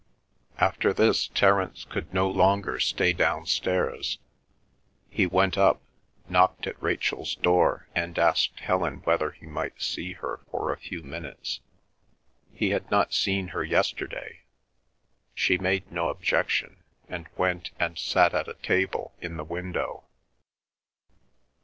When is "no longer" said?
2.11-2.79